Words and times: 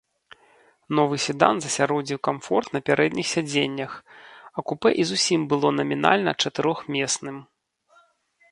Новы 0.99 1.15
седан 1.25 1.55
засяродзіў 1.65 2.19
камфорт 2.27 2.67
на 2.77 2.81
пярэдніх 2.87 3.27
сядзеннях, 3.33 3.91
а 4.49 4.59
купэ 4.71 4.89
і 5.03 5.05
зусім 5.13 5.41
было 5.51 5.67
намінальна 5.79 6.31
чатырохмесным. 6.47 7.37